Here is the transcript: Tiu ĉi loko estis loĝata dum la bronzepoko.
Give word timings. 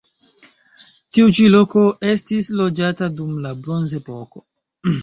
Tiu 1.17 1.27
ĉi 1.39 1.45
loko 1.57 1.85
estis 2.15 2.51
loĝata 2.63 3.13
dum 3.21 3.39
la 3.47 3.57
bronzepoko. 3.65 4.49